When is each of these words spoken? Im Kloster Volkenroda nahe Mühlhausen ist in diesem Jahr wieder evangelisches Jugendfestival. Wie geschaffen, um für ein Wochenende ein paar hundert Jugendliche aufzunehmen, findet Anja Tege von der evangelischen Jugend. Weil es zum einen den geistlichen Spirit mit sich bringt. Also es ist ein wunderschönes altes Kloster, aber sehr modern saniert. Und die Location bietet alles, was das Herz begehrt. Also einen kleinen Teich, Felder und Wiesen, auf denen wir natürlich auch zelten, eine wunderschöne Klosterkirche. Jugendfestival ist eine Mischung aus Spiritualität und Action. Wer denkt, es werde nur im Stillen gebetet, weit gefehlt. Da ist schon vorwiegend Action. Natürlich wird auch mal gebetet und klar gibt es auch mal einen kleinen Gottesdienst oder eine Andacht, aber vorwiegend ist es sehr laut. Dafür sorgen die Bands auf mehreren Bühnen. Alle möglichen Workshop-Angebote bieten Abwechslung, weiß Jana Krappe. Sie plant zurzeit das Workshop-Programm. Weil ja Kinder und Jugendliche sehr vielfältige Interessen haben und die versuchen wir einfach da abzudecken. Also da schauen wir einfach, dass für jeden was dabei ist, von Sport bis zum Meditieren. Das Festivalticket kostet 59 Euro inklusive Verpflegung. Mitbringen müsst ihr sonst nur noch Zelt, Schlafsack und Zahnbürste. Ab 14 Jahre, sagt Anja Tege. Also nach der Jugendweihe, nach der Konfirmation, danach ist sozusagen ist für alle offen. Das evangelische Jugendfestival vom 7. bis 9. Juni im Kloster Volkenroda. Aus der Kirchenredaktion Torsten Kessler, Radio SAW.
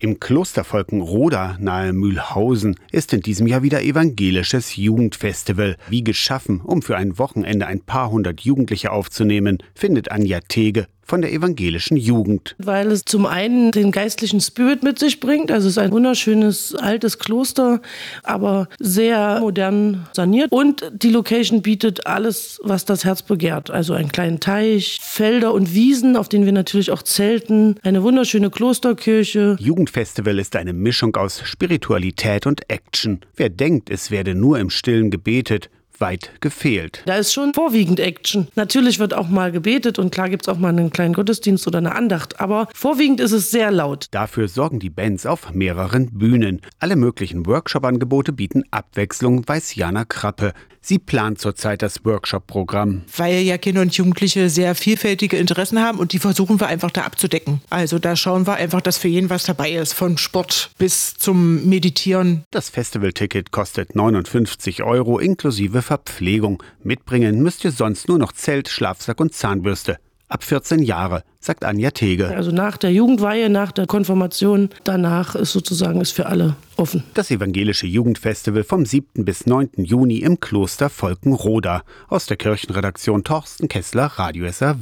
Im 0.00 0.20
Kloster 0.20 0.62
Volkenroda 0.62 1.56
nahe 1.58 1.92
Mühlhausen 1.92 2.76
ist 2.92 3.12
in 3.12 3.20
diesem 3.20 3.48
Jahr 3.48 3.64
wieder 3.64 3.82
evangelisches 3.82 4.76
Jugendfestival. 4.76 5.76
Wie 5.88 6.04
geschaffen, 6.04 6.60
um 6.60 6.82
für 6.82 6.96
ein 6.96 7.18
Wochenende 7.18 7.66
ein 7.66 7.80
paar 7.80 8.12
hundert 8.12 8.42
Jugendliche 8.42 8.92
aufzunehmen, 8.92 9.58
findet 9.74 10.12
Anja 10.12 10.38
Tege 10.46 10.86
von 11.08 11.22
der 11.22 11.32
evangelischen 11.32 11.96
Jugend. 11.96 12.54
Weil 12.58 12.92
es 12.92 13.04
zum 13.04 13.26
einen 13.26 13.72
den 13.72 13.90
geistlichen 13.90 14.40
Spirit 14.40 14.82
mit 14.82 14.98
sich 14.98 15.20
bringt. 15.20 15.50
Also 15.50 15.66
es 15.66 15.72
ist 15.72 15.78
ein 15.78 15.90
wunderschönes 15.90 16.74
altes 16.74 17.18
Kloster, 17.18 17.80
aber 18.22 18.68
sehr 18.78 19.40
modern 19.40 20.06
saniert. 20.12 20.52
Und 20.52 20.90
die 20.92 21.10
Location 21.10 21.62
bietet 21.62 22.06
alles, 22.06 22.60
was 22.62 22.84
das 22.84 23.04
Herz 23.04 23.22
begehrt. 23.22 23.70
Also 23.70 23.94
einen 23.94 24.12
kleinen 24.12 24.40
Teich, 24.40 24.98
Felder 25.02 25.54
und 25.54 25.74
Wiesen, 25.74 26.16
auf 26.16 26.28
denen 26.28 26.44
wir 26.44 26.52
natürlich 26.52 26.90
auch 26.90 27.02
zelten, 27.02 27.76
eine 27.82 28.02
wunderschöne 28.02 28.50
Klosterkirche. 28.50 29.56
Jugendfestival 29.58 30.38
ist 30.38 30.56
eine 30.56 30.72
Mischung 30.72 31.16
aus 31.16 31.40
Spiritualität 31.44 32.46
und 32.46 32.68
Action. 32.68 33.20
Wer 33.36 33.48
denkt, 33.48 33.90
es 33.90 34.10
werde 34.10 34.34
nur 34.34 34.58
im 34.58 34.70
Stillen 34.70 35.10
gebetet, 35.10 35.70
weit 36.00 36.32
gefehlt. 36.40 37.02
Da 37.06 37.16
ist 37.16 37.32
schon 37.32 37.54
vorwiegend 37.54 38.00
Action. 38.00 38.48
Natürlich 38.54 38.98
wird 38.98 39.14
auch 39.14 39.28
mal 39.28 39.52
gebetet 39.52 39.98
und 39.98 40.12
klar 40.12 40.28
gibt 40.28 40.46
es 40.46 40.48
auch 40.48 40.58
mal 40.58 40.68
einen 40.68 40.90
kleinen 40.90 41.14
Gottesdienst 41.14 41.66
oder 41.66 41.78
eine 41.78 41.94
Andacht, 41.94 42.40
aber 42.40 42.68
vorwiegend 42.74 43.20
ist 43.20 43.32
es 43.32 43.50
sehr 43.50 43.70
laut. 43.70 44.06
Dafür 44.10 44.48
sorgen 44.48 44.80
die 44.80 44.90
Bands 44.90 45.26
auf 45.26 45.52
mehreren 45.52 46.18
Bühnen. 46.18 46.60
Alle 46.78 46.96
möglichen 46.96 47.46
Workshop-Angebote 47.46 48.32
bieten 48.32 48.64
Abwechslung, 48.70 49.46
weiß 49.46 49.74
Jana 49.74 50.04
Krappe. 50.04 50.52
Sie 50.88 50.98
plant 50.98 51.38
zurzeit 51.38 51.82
das 51.82 52.06
Workshop-Programm. 52.06 53.02
Weil 53.14 53.42
ja 53.42 53.58
Kinder 53.58 53.82
und 53.82 53.94
Jugendliche 53.94 54.48
sehr 54.48 54.74
vielfältige 54.74 55.36
Interessen 55.36 55.82
haben 55.82 55.98
und 55.98 56.14
die 56.14 56.18
versuchen 56.18 56.60
wir 56.60 56.66
einfach 56.66 56.90
da 56.90 57.02
abzudecken. 57.02 57.60
Also 57.68 57.98
da 57.98 58.16
schauen 58.16 58.46
wir 58.46 58.54
einfach, 58.54 58.80
dass 58.80 58.96
für 58.96 59.08
jeden 59.08 59.28
was 59.28 59.44
dabei 59.44 59.72
ist, 59.72 59.92
von 59.92 60.16
Sport 60.16 60.70
bis 60.78 61.12
zum 61.12 61.68
Meditieren. 61.68 62.44
Das 62.50 62.70
Festivalticket 62.70 63.50
kostet 63.50 63.96
59 63.96 64.82
Euro 64.82 65.18
inklusive 65.18 65.82
Verpflegung. 65.82 66.62
Mitbringen 66.82 67.42
müsst 67.42 67.66
ihr 67.66 67.72
sonst 67.72 68.08
nur 68.08 68.16
noch 68.16 68.32
Zelt, 68.32 68.70
Schlafsack 68.70 69.20
und 69.20 69.34
Zahnbürste. 69.34 69.98
Ab 70.30 70.44
14 70.44 70.82
Jahre, 70.82 71.22
sagt 71.40 71.64
Anja 71.64 71.90
Tege. 71.90 72.28
Also 72.28 72.50
nach 72.50 72.76
der 72.76 72.92
Jugendweihe, 72.92 73.48
nach 73.48 73.72
der 73.72 73.86
Konfirmation, 73.86 74.68
danach 74.84 75.34
ist 75.34 75.52
sozusagen 75.52 76.02
ist 76.02 76.12
für 76.12 76.26
alle 76.26 76.54
offen. 76.76 77.02
Das 77.14 77.30
evangelische 77.30 77.86
Jugendfestival 77.86 78.62
vom 78.62 78.84
7. 78.84 79.24
bis 79.24 79.46
9. 79.46 79.70
Juni 79.78 80.18
im 80.18 80.38
Kloster 80.38 80.90
Volkenroda. 80.90 81.82
Aus 82.08 82.26
der 82.26 82.36
Kirchenredaktion 82.36 83.24
Torsten 83.24 83.68
Kessler, 83.68 84.04
Radio 84.16 84.50
SAW. 84.52 84.76